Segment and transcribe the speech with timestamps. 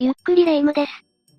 [0.00, 0.92] ゆっくりレ夢ムです。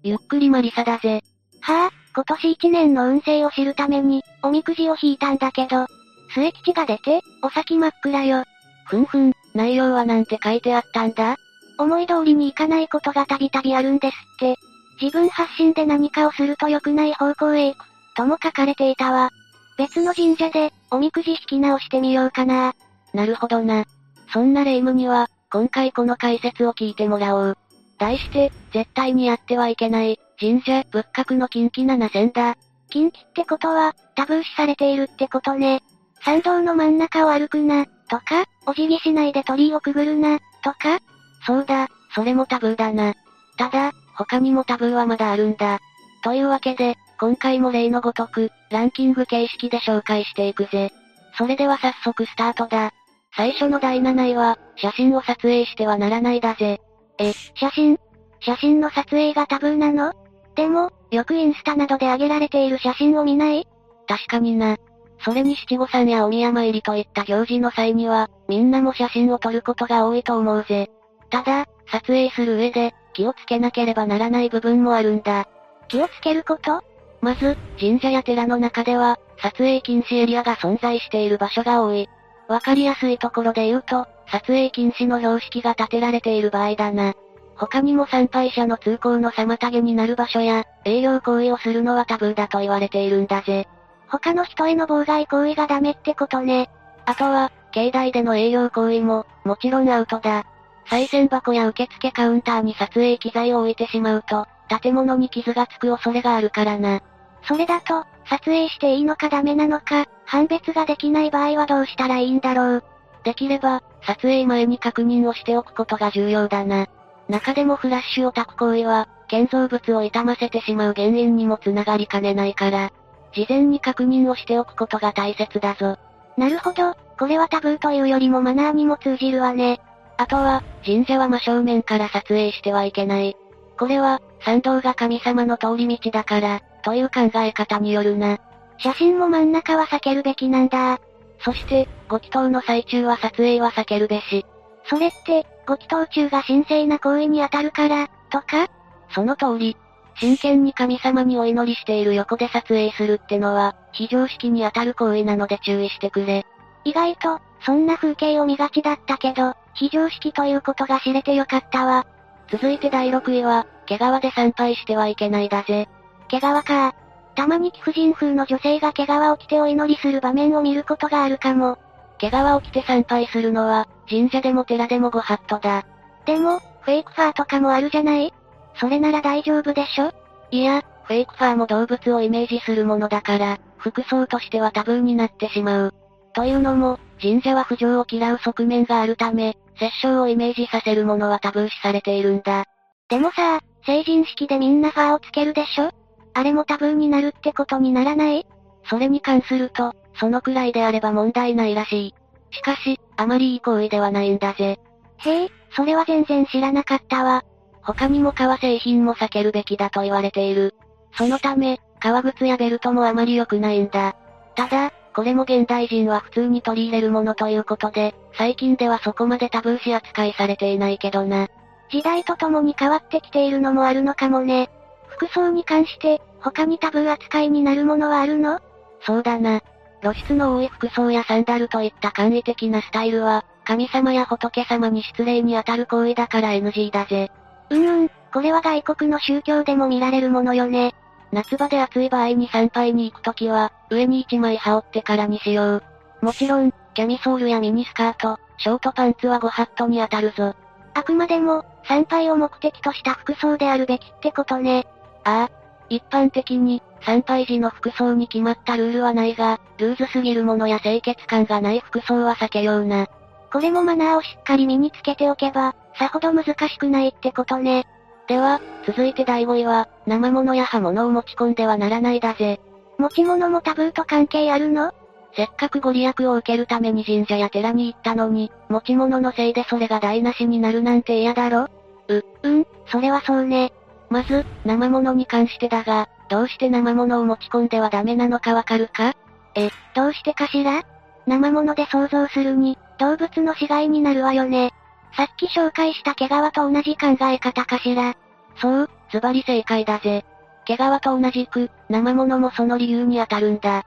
[0.03, 1.21] ゆっくりマリサだぜ。
[1.61, 5.87] はぁ、今年一年の運勢を知るために、おみくじを引いたんだけど、
[6.33, 8.43] 末吉が出て、お先真っ暗よ。
[8.85, 11.37] ふんふん、内容はなんて書いてあったんだ？
[11.77, 14.57] 思い通りにいかないことがたびたびあるんですって。
[15.01, 17.85] 自分発信で何かをすると良くない方向へ行く、
[18.17, 19.29] とも書かれていたわ。
[19.77, 22.73] 別の神社で、おみくじ引き直してみようかな。
[23.13, 23.85] なるほどな。
[24.33, 27.57] そんな霊夢には、今回この解説を聞いてもらおう。
[27.99, 32.55] 題して、絶対にやってはいけない、神社仏閣の近畿七線だ。
[32.89, 35.83] 近畿ってことは、タブー視されているってことね。
[36.23, 40.99] 参道の真ん中を歩くな、とか、お辞儀しないで鳥居をくぐるな、とか
[41.45, 43.13] そうだ、それもタブーだな。
[43.57, 45.79] ただ、他にもタブーはまだあるんだ。
[46.23, 50.91] というわけで、今回も例のごとく、ランキング形式で紹介していくぜ。
[51.37, 52.91] それでは早速スタートだ。
[53.35, 56.81] 最初の第7位は、写真を撮影してはならないだぜ。
[57.19, 57.99] え、写真？
[58.39, 60.13] 写真の撮影がタブーなの？
[60.55, 63.67] でも、よくインスタなどで上げられている写真を見ない？
[64.07, 64.77] 確かにな。
[65.23, 70.89] それに七五三やお宮参りといった行事の際には、みんなも写真を撮ることが多いと思うぜ。
[71.29, 75.47] ただ、撮影する上で、気をつけなければならない部分もあるんだ。
[75.89, 76.81] 気をつけること？
[77.21, 82.07] まず、神社や寺の中では、撮影禁止エリアが存在している場所が多い。
[82.47, 87.13] わかりやすいところで言うと、撮影禁止の標識が立てられている場合だな。
[87.55, 93.67] 他にも参拝者の通行の妨げになる場所や、営業行為をするのはタブーだと言われているんだぜ。
[94.07, 96.69] 他の人への妨害行為がダメってことね。
[97.05, 100.45] あとは、境内での営業行為も、もちろんアウトだ。
[100.89, 104.47] 再銭箱や受付カウンターに撮影機材を置いてしまうと、
[104.81, 107.01] 建物に傷がつく恐れがあるからな。
[107.43, 112.83] それだと、撮影していいのかダメなのか、判別ができない場合はどうしたらいいんだろう。
[113.23, 116.87] できれば、撮影前に確認をしておくことが重要だな。
[117.27, 122.91] 中でもフラッシュを焚く行為は、建造物を傷ませてしまう原因にもつながりかねないから、
[123.33, 125.97] 事前に確認をしておくことが大切だぞ。
[126.37, 129.81] なるほど、これはタブーというよりもマナーにも通じるわね。
[130.17, 133.37] あとは、神社は真正面から撮影してはいけない。
[133.77, 138.37] これは、参道が神様の通り道だから、という考え方によるな。
[138.79, 140.99] 写真も真ん中は避けるべきなんだ。
[141.39, 144.45] そして、ご祈祷の最中は撮影は避けるべし。
[144.85, 148.67] それって、ご祈祷中が神聖な行為に当たるから、とか？
[149.11, 149.77] その通り。
[150.15, 156.45] 真剣に神様にお祈りしている横で撮影するってのは、非常識に当たる行為なので注意してくれ。
[156.83, 162.05] 意外と、そんな風景を見がちだったけど、非常識ということが知れてよかったわ。
[162.51, 165.87] 続いて第6位は、毛皮で参拝してはいけないだぜ。
[166.27, 166.95] 毛皮か。
[167.35, 171.77] たまに貴婦人風の女性が毛皮を着てお祈りする場面を見ることがあるかも。
[172.19, 175.85] 毛皮を着て参拝するのは、神社でも寺でもご法度だ。
[176.25, 178.33] でも、フェイクファーとかもあるじゃない？
[178.75, 180.11] それなら大丈夫でしょ？
[180.51, 185.93] いや、フェイクファーも動物をイメージするものだから、服装としてはタブーになってしまう。
[186.33, 192.65] というのも、神社は不浄を嫌う側面があるため、殺生をイメージさせるものはタブー視されているんだ。
[193.09, 195.89] でもさ、成人式でみんなファーをつけるでしょ？
[196.33, 198.45] あれもタブーになるってことにならない？
[198.89, 202.15] それに関すると、そのくらいであれば問題ないらしい。
[202.51, 204.79] しかし、あまりいい行為ではないんだぜ。
[205.17, 207.43] へえ、それは全然知らなかったわ。
[207.81, 210.75] 他にも革製品も避けるべきだと言われている。
[211.13, 214.15] そのため、革靴やベルトもあまり良くないんだ。
[214.55, 221.47] ただ、これも現代人は普通に取り入れるものということで、最近ではそこまでタブー視扱いされていないけどな。
[221.89, 224.69] 時代とともに変わってきているのもあるのかもね。
[225.07, 228.59] 服装に関して、他にタブー扱いになるものはあるの？
[229.01, 229.61] そうだな。
[230.01, 237.31] 露出の多い服装やサンダルといった簡易的なスタイルは、神様や仏様に失礼に当たる行為だから NG だぜ。
[237.69, 240.95] うんうん、これは外国の宗教でも見られるものよね。
[241.31, 245.83] 夏場で暑い場合に参拝に行くときは、上に1枚羽織ってからにしよう。
[246.21, 250.55] もちろん、キャミソールやミニスカート、ショートパンツはご法度に当たるぞ。
[250.93, 254.87] あくまでも、参拝を目的とした服装であるべきってことね。
[255.23, 255.58] ああ。
[255.89, 263.07] 一般的に、参拝時の服装に決まったルールはないが、ルーズすぎるものや清潔感がない服装は避けような。
[263.51, 267.85] これもマナーをしっかり身につけておけば、さほど難しくないってことね。
[268.27, 272.59] では、続いて第5位は、生物や刃物を持ち込んではならないだぜ。
[272.99, 274.93] 持ち物もタブーと関係あるの？
[275.35, 281.67] せっかくご利益を受けるために神社や寺に行ったのに、持ち物のせいでそれが台無しになるなんて嫌だろ？
[282.09, 283.71] う、うん、それはそうね。
[284.09, 289.13] まず、生物に関してだが、どうして生物を持ち込んではダメなのかわかるか？
[289.55, 290.83] え、どうしてかしら？
[291.27, 294.71] 生物で想像するに、動物の死骸になるわよね。
[295.15, 298.13] さっき紹介した毛皮と同じ考え方かしら？
[298.57, 300.23] そう、ズバリ正解だぜ。
[300.65, 303.83] 毛皮と同じく、生物もその理由に当たるんだ。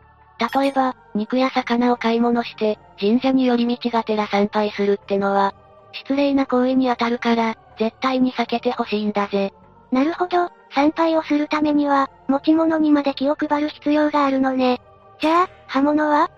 [0.55, 5.55] 例えば、肉や魚を買い物して、神社に寄り道がてら参拝するってのは、
[5.93, 9.53] 失礼な行為に当たるから、絶対に避けてほしいんだぜ。
[9.93, 14.81] なるほど、参拝をするためには、持ち物にまで気を配る必要があるのね。
[15.21, 16.25] じゃあ、刃物は？
[16.25, 16.29] っ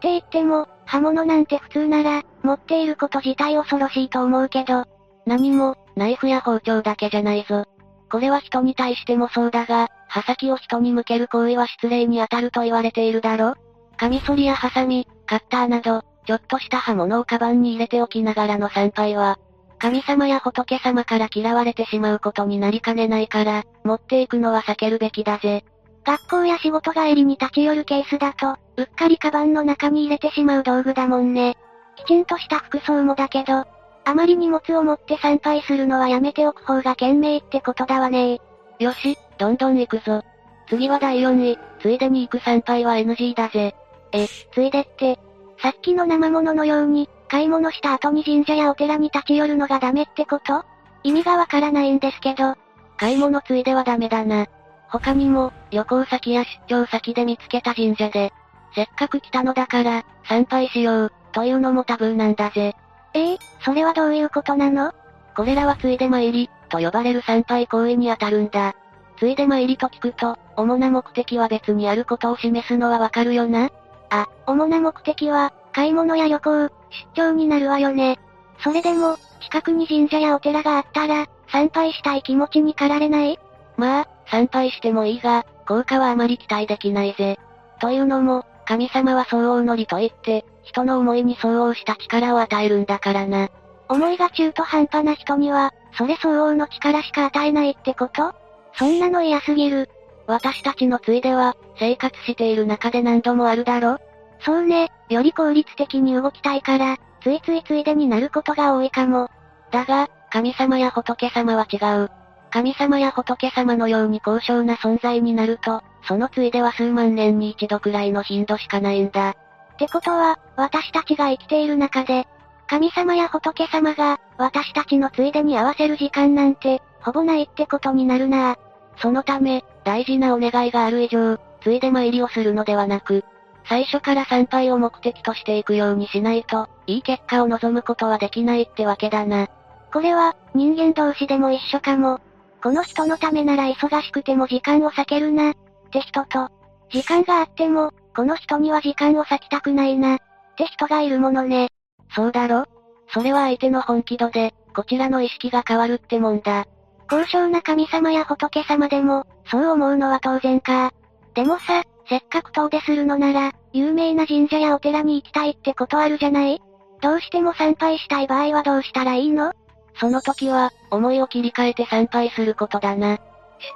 [0.00, 4.84] て言っても、刃物なんて普通なら、持っていること自体恐ろしいと思うけど、
[5.26, 7.64] 何も、ナイフや包丁だけじゃないぞ。
[8.10, 13.54] これは人に対してもそうだが、刃先を人に向ける行為は失礼に当たると言われているだろ
[13.96, 19.38] カミソリやハサミ、カッターなど、ちょっとした刃物をカバンに入れておきながらの参拝は、
[19.78, 25.64] 神様や仏様から嫌われてしまうことになりかねないから、持っていくのは避けるべきだぜ。
[26.04, 31.56] 学校や仕事帰りに立ち寄るケースだと、うっかりカバンの中に入れてしまう道具だもんね。
[31.96, 33.64] きちんとした服装もだけど、
[34.04, 38.40] あまり荷物を持って参拝するのはやめておく方が賢明ってことだわね
[38.78, 40.22] よし、どんどん行くぞ。
[40.68, 43.74] 次は第4位、ついでに行く参拝は NG だぜ。
[44.12, 45.18] え、ついでって、
[45.60, 50.64] さっきの生物のように、買い物した後に神社やお寺に立ち寄るのがダメってこと？
[51.02, 52.54] 意味がわからないんですけど。
[52.96, 54.46] 買い物ついではダメだな。
[54.88, 58.32] 他にも、旅行先や出張先で見つけた神社で、
[58.74, 62.74] せっかく来たのだから、参拝しよう、というのもタブーなんだぜ。
[63.14, 64.92] ええー、それはどういうことなの？
[65.36, 68.74] これらはついで参り、と呼ばれる参拝行為にあたるんだ。
[69.18, 73.70] ついで参りと聞くと、主な目的は別にあることを示すのはわかるよな
[74.10, 76.70] あ、主な目的は、買い物や旅行、出
[77.14, 78.18] 張になるわよね。
[78.64, 83.38] それでも、近くに神社やお寺があったら、参拝したい気持ちに駆られない？
[83.76, 87.38] まあ、参拝してもいいが、効果はあまり期待できないぜ。
[87.80, 93.48] というのも、神様は相応のりと言って、人の思いに相応した力を与えるんだからな。
[93.88, 98.34] 思いが中途半端な人には、それ相応の力しか与えないってこと？
[98.74, 99.88] そんなの嫌すぎる。
[100.26, 103.98] 私たちのついでは、生活している中で何度もあるだろ
[104.40, 109.28] そうね、より効率的に動きたいから、ついついついでになることが多いかも。
[109.70, 112.10] だが、神様や仏様は違う。
[112.50, 119.30] 神様や仏様のように高尚な存在になると、そのついでは数万年に一度くらいの頻度しかないんだ。
[119.30, 119.34] っ
[119.78, 122.26] てことは、私たちが生きている中で、
[122.66, 128.56] 神様や仏様が、私たちのついでに合わせる時間なんて、ほぼないってことになるな
[128.96, 133.24] そのため、大事なお願いがある以上、ついで参りをするのではなく、
[133.68, 139.48] 最初から参拝を目的としていくようにしないと、いい結果を望むことはできないってわけだな。
[139.92, 142.20] これは、人間同士でも一緒かも。
[142.62, 145.54] この人のためなら忙しくても時間を避けるな、っ
[145.92, 146.48] て人と、
[146.90, 150.18] 時間があっても、この人には時間を割きたくないな、っ
[150.56, 151.68] て人がいるものね。
[152.14, 152.64] そうだろ？
[153.12, 156.66] それは相手の本気度で、こちらの意識が変わるってもんだ。
[157.08, 160.92] 高尚な神様や仏様でも、そう思うのは当然か。
[161.34, 166.60] でもさ、せっかく遠出するのなら、有名な神社やお寺に行きたいってことあるじゃない？
[167.02, 169.52] どうしても参拝したい場合はどうしたらいいの？
[170.00, 173.18] その時は、思いを切り替えて参拝することだな。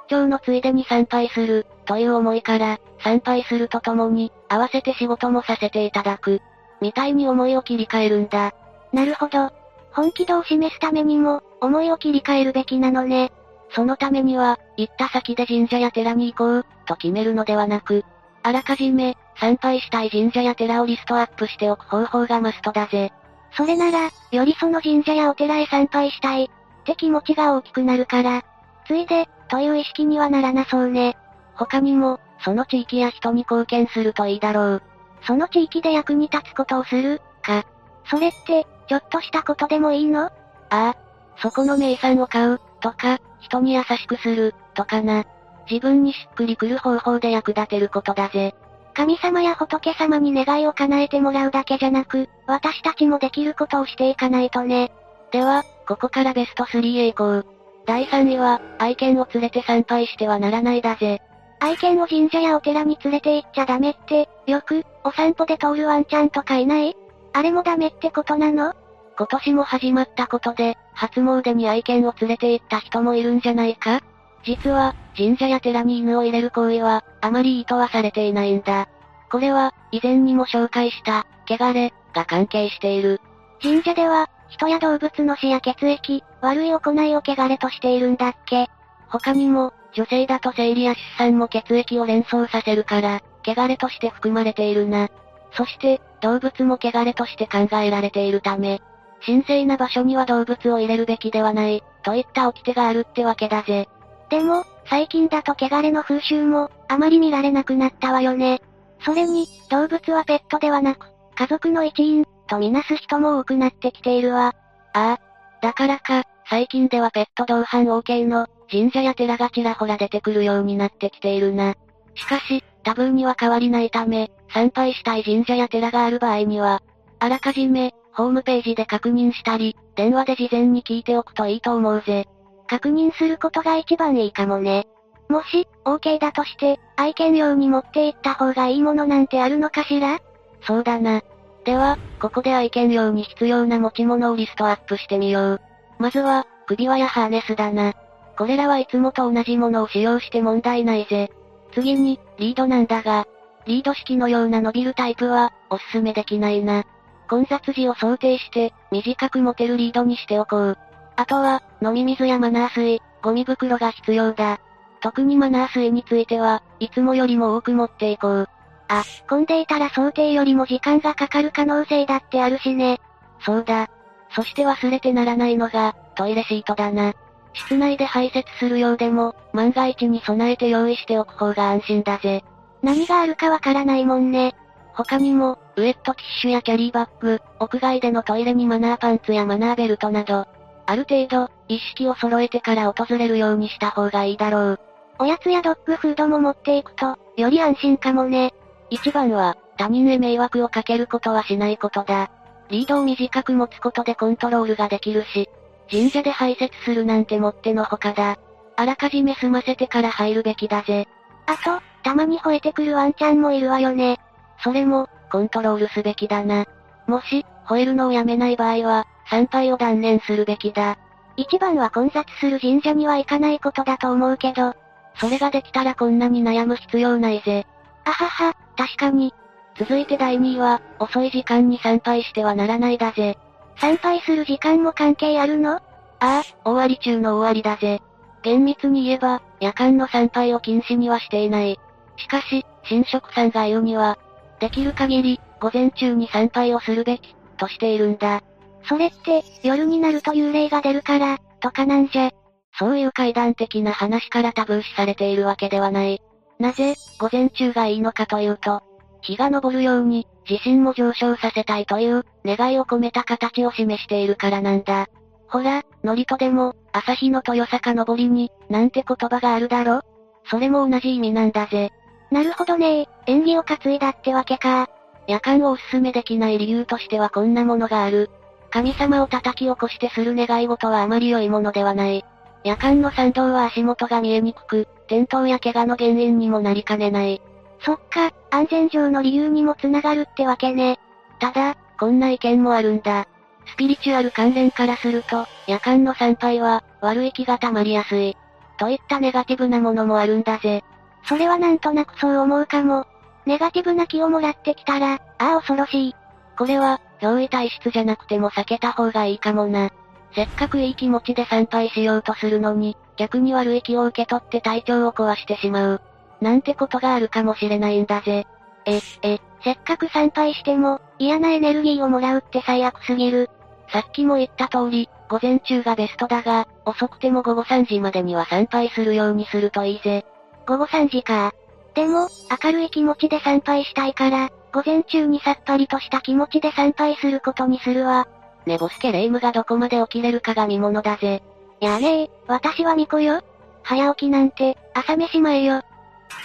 [0.09, 6.41] 出張のついでに参拝する、という思いから、参拝するとともに、合わせて仕事もさせていただく。
[6.81, 8.53] みたいに思いを切り替えるんだ。
[8.93, 9.51] なるほど。
[9.91, 13.31] 本気度を示すためにも、思いを切り替えるべきなのね。
[13.75, 18.05] そのためには、行った先で神社や寺に行こう、と決めるのではなく、
[18.43, 23.11] あらかじめ、参拝したい神社や寺をリストアップしておく方法がマストだぜ。
[23.51, 28.43] それなら、よりその神社やお寺へ参拝したい、って気持ちが大きくなるから、
[28.85, 31.17] ついで、という意識にはならなそうね。
[31.55, 34.83] 他にも、その地域や人に貢献するといいだろう。
[35.25, 37.65] その地域で役に立つことをする、か。
[38.09, 40.25] それって、ちょっとしたことでもいいの？
[40.25, 40.31] あ
[40.69, 40.95] あ。
[41.37, 45.23] そこの名産を買う、とか、人に優しくする、とかな。
[45.69, 48.53] 自分にしっくりくる方法で役立てることだぜ。
[48.93, 54.91] 神様や仏様に願いを叶えてもらうだけじゃなく、私たちもできることをしていかないとね。
[55.31, 57.45] では、ここからベスト3へ行こう。
[57.85, 61.21] 第3位は、愛犬を連れて参拝してはならないだぜ。
[61.59, 66.95] 愛犬を神社やお寺に連れて行っちゃダメって、よく、お散歩で通るワンちゃんとかいない？
[67.33, 68.73] あれもダメってことなの？
[69.17, 74.01] 今年も始まったことで、初詣に愛犬を連れて行った人もいるんじゃないか？
[74.43, 78.89] 実は、神社や寺に犬を入れる行為は、あまり意図はされていないんだ。
[79.31, 83.21] これは、以前にも紹介した、汚れ、が関係している。
[83.61, 88.67] 神社では、人や動物の死や血液、悪い行いを汚れとしているんだっけ
[89.07, 95.09] 他にも、女性だと生理や出産も血液を連想させるから、汚れとして含まれているな。
[95.53, 98.81] そして、動物も汚れとして考えられているため、
[99.25, 103.87] 神聖な場所には動物を入れるべきではない、といった掟があるってわけだぜ。
[104.33, 108.63] でも、最近だと汚れの風習も、あまり見られなくなったわよね。
[109.05, 114.55] それに、動物はペットではなく、家族の一員、とみなす人も多くなってきているわ。
[114.93, 115.19] ああ。
[115.61, 121.75] だからか、最近ではペット同伴 OK の、神社や寺がちらほら出てくるようになってきているな。
[122.15, 126.81] しかし、タブーには変わりないため、参拝したい神社や寺がある場合には、
[127.19, 132.25] あらかじめ、ホームページで確認したり、電話で事前に聞いておくといいと思うぜ。
[132.67, 134.87] 確認することが一番いいかもね。
[135.29, 140.19] もし、OK だとして、愛犬用に持って行った方がいいものなんてあるのかしら？
[140.61, 141.21] そうだな。
[141.65, 145.61] では、ここで愛犬用に必要な持ち物をリストアップしてみよう。
[145.97, 147.93] まずは、首輪やハーネスだな。
[148.37, 151.31] これらはいつもと同じものを使用して問題ないぜ。
[151.73, 153.25] 次に、リードなんだが、
[153.65, 156.83] リード式のような伸びるタイプは、おすすめできないな。
[157.29, 160.77] 混雑時を想定して、短く持てるリードにしておこう。
[161.15, 164.59] あとは、飲み水やマナー水、ゴミ袋が必要だ。
[165.01, 168.49] 特にマナー水については、いつもよりも多く持っていこう。
[168.87, 172.99] あ、混んでいたら想定よりも時間がかかる可能性だってあるしね。
[173.39, 173.89] そうだ。
[174.35, 177.13] そして忘れてならないのが、トイレシートだな。
[177.53, 182.43] 室内で排泄するようでも、万が一に備えて用意しておく方が安心だぜ。
[182.81, 184.55] 何があるかわからないもんね。
[184.95, 190.47] 他にも、ウェットティッシュやキャリーバッグ、屋外でのトイレにマナーパンツやマナーベルトなど、
[190.85, 194.79] ある程度、意識を揃えてから訪れるようにした方がいいだろう。
[195.19, 198.53] おやつやドッグフードも持っていくと、より安心かもね。
[198.89, 202.29] 一番は、他人へ迷惑をかけることはしないことだ。
[202.69, 205.49] リードを短く持つことでコントロールができるし、
[205.89, 208.37] 神社で排泄するなんてもってのほかだ。
[208.75, 211.07] あらかじめ済ませてから入るべきだぜ。
[211.45, 214.19] あと、たまに吠えてくるワンちゃんもいるわよね。
[214.63, 216.65] それも、コントロールすべきだな。
[217.07, 220.97] もし、吠えるのをやめない場合は、参拝を断念するべきだ。
[221.35, 224.73] 一番は混雑する神社には行かないことだと思うけど、
[225.15, 227.65] それができたらこんなに悩む必要ないぜ。
[228.05, 229.33] あはは、確かに。
[229.77, 233.37] 続いて第2位は、遅い時間に参拝してはならないだぜ。
[233.77, 235.75] 参拝する時間も関係あるの？
[235.75, 235.81] あ
[236.19, 238.01] あ、大割中の大割だぜ。
[238.43, 241.79] 厳密に言えば、夜間の参拝を禁止にはしていない。
[242.17, 244.19] しかし、神職さんが言うには、
[244.59, 248.41] できる限り、午前中に参拝をするべき、としているんだ。
[248.87, 252.31] それって、夜になると幽霊が出るから、とかなんじゃ。
[252.77, 256.21] そういう階段的な話からタブー視されているわけではない。
[256.59, 258.81] なぜ、午前中がいいのかというと、
[259.21, 265.07] 日が昇るように、自信も上昇させたいという、願いを込めた形を示しているからなんだ。
[265.47, 270.01] ほら、ノリとでも、朝日の豊坂昇りに、なんて言葉があるだろ
[270.49, 271.91] それも同じ意味なんだぜ。
[272.31, 274.89] なるほどね縁起を担いだってわけか。
[275.27, 278.29] 夜間をおすすめできない理由としてはこんなものがある。
[278.73, 282.25] 神様を叩き起こしてする願い事はあまり良いものではない。
[282.63, 287.39] 夜間の参道は足元が見えにくく、転倒や怪我の原因にもなりかねない。
[287.85, 290.97] そっか、安全上の理由にもつながるってわけね。
[291.39, 293.27] ただ、こんな意見もあるんだ。
[293.67, 298.35] スピリチュアル関連からすると、夜間の参拝は、悪い気が溜まりやすい。
[298.79, 300.83] といったネガティブなものもあるんだぜ。
[301.25, 303.05] それはなんとなくそう思うかも。
[303.45, 306.15] ネガティブな気をもらってきたら、ああ恐ろしい。
[306.57, 309.91] これは、憑依体質じゃなくても避けた方がいいかもな。
[310.35, 316.01] せっかくいい気持ちで参拝しようとするのに、逆に悪い気を受け取って体調を壊してしまう。
[316.41, 318.45] なんてことがあるかもしれないんだぜ。
[318.85, 323.49] え、え、せっかく参拝しても、嫌なエネルギーをもらうって最悪すぎる。
[323.89, 330.25] さっきも言った通り、午前中がベストだが、遅くても午後3時までには参拝するようにするといいぜ。
[330.67, 331.53] 午後3時か。
[331.93, 332.27] でも、
[332.63, 338.27] 明るい気持ちで参拝したいから、午前中にさっぱりとした気持ちで参拝することにするわ。
[338.65, 341.43] 寝ぼすけ霊夢がどこまで起きれるかが見物だぜ。
[341.79, 343.41] やねえ、私は巫女よ。
[343.83, 345.77] 早起きなんて、朝飯前よ。
[345.77, 345.83] っ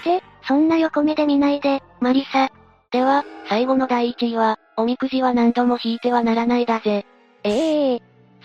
[0.05, 2.51] て、そんな横目で見ないで、マリサ。
[2.91, 7.07] では、最後の第1位は、おみくじは何度も引いてはならないだぜ。
[7.45, 8.01] ええー、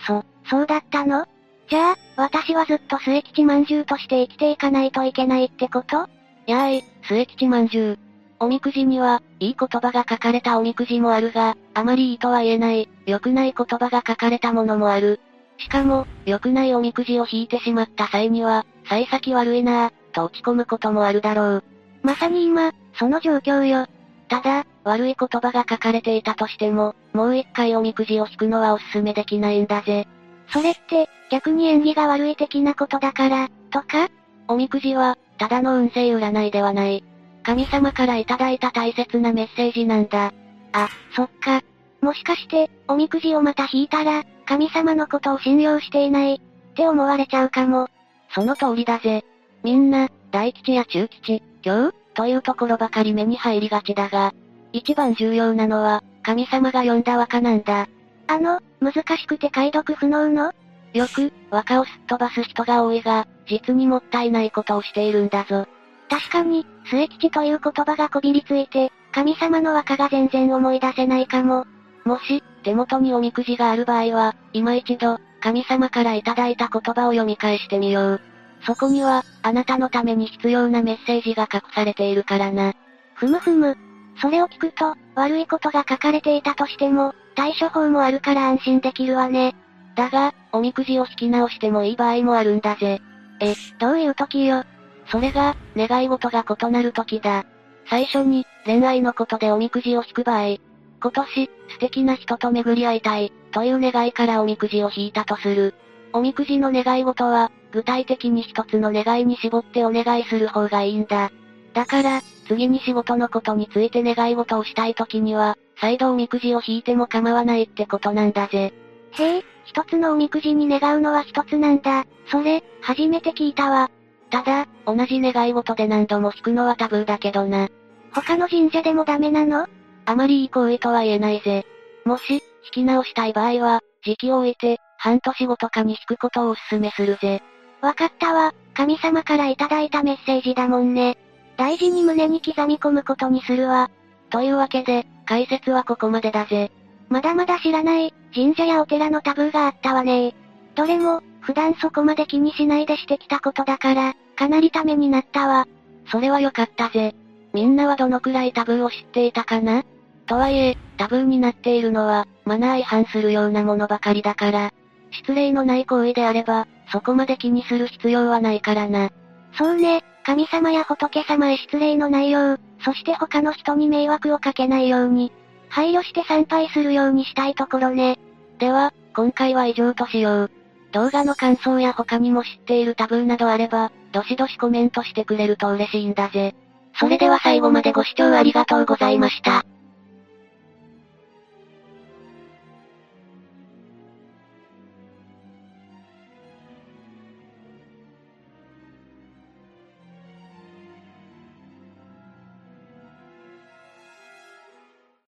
[0.06, 1.26] そ、そうだったの？
[1.68, 6.08] じゃあ、私はずっと末吉まんじゅうとして生きていかないといけないってこと？
[6.46, 8.03] やーい、末吉まんじゅう。
[8.40, 15.20] おみくじには、いい言葉が書かれたおみくじもあるが、あまりいいとは言えない、良くない言葉が書かれたものもある。
[15.58, 21.64] しかも、良くないおみくじを引いてしまった際には、幸先悪いなぁ、と落ち込むこともあるだろう。
[22.02, 23.86] まさに今、その状況よ。
[24.28, 30.06] ただ、悪い言葉が書かれていたとしても、もう一回おみくじを引くのはおすすめできないんだぜ。
[30.48, 34.08] それって、逆に縁起が悪い的なことだから、とか？
[34.48, 37.04] おみくじは、ただの運勢占いではない。
[37.44, 40.32] 神様からいただいた大切なメッセージなんだ。
[40.72, 41.62] あ、そっか。
[42.00, 46.40] もしかして、おみくじをまた引いたら、神様のことを信用していない、っ
[46.74, 47.88] て思われちゃうかも。
[48.30, 49.24] その通りだぜ。
[49.62, 51.94] みんな、大吉や中吉、今日？
[52.14, 54.32] というところばかり目に入りがちだが、
[54.72, 57.88] 一番重要なのは、神様が呼んだ和歌なんだ。
[58.26, 60.52] あの、難しくて解読不能の？
[60.94, 65.66] よく、和歌をすっ飛ばす人が多いが、実にもったいないことをしているんだぞ。
[66.08, 71.66] 確かに、末吉という言葉がこびりついて、神様の和歌が全然思い出せないかも。
[72.04, 78.20] もし、手元におみくじがある場合は、今一度、神様からいただいた言葉を読み返してみよう。
[78.66, 82.72] そこには、あなたのために必要なメッセージが隠されているからな。
[83.14, 83.76] ふむふむ。
[84.20, 89.54] それを聞くと、悪いことが書かれていたとしても、対処法もあるから安心できるわね。
[89.96, 93.00] だが、おみくじを引き直してもいい場合もあるんだぜ。
[93.40, 94.64] え、どういう時よ。
[95.06, 97.44] それが、願い事が異なる時だ。
[97.88, 100.56] 最初に、恋愛のことでおみくじを引く場合、
[101.00, 105.74] 今年、素敵な人と巡り合いたい、という願いからおみくじを引いたとする。
[106.12, 111.30] おみくじの願い事は、具体的に一つの願いに絞ってお願いする方がいいんだ。
[111.74, 118.72] だから、次に仕事のことについて願い事をしたい時には、再度おみくじを引いても構わないってことなんだぜ。
[119.12, 122.06] へえ、一つのおみくじに願うのは一つなんだ。
[122.30, 123.90] それ、初めて聞いたわ。
[124.34, 127.68] ただ、同じ願い事で何度も引くのはタブーだけどな。
[128.12, 129.68] 他の神社でもダメなの？
[130.06, 131.64] あまりいい行為とは言えないぜ。
[132.04, 132.40] もし、引
[132.72, 137.44] き直したい場合は、時期を置いて、半年後とかに引くことをお勧めするぜ。
[137.80, 138.52] わかったわ。
[138.74, 141.16] 神様からいただいたメッセージだもんね。
[141.56, 143.88] 大事に胸に刻み込むことにするわ。
[144.30, 146.72] というわけで、解説はここまでだぜ。
[147.08, 150.34] まだまだ知らない、神社やお寺のタブーがあったわね
[150.74, 155.66] どれも、普段そこまで気にしないでしてきたことだから、かなりためになったわ。
[156.10, 157.14] それはよかったぜ。
[157.52, 159.84] みんなはどのくらいタブーを知っていたかな？
[160.26, 164.72] とはいえ、タブーになっているのは、マナー違反するようなものばかりだから、
[165.10, 169.10] 失礼のない行為であれば、そこまで気にする必要はないからな。
[169.56, 175.30] そうね、神様や仏様へ失礼のないよう、そして他の人に迷惑をかけないように、
[175.68, 178.18] 配慮して参拝するようにしたいところね。
[178.58, 180.50] では、今回は以上としよう。
[180.92, 186.54] 動画の感想や他にも知っているタブーなどあれば、どしどしコメントしてくれると嬉しいんだぜ。
[186.94, 189.66] それでは最後までご視聴ありがとうございました。